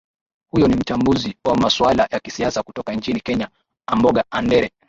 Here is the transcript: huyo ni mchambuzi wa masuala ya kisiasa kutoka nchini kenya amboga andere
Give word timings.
huyo 0.49 0.67
ni 0.67 0.75
mchambuzi 0.75 1.35
wa 1.45 1.55
masuala 1.55 2.07
ya 2.11 2.19
kisiasa 2.19 2.63
kutoka 2.63 2.93
nchini 2.93 3.19
kenya 3.19 3.49
amboga 3.87 4.23
andere 4.31 4.71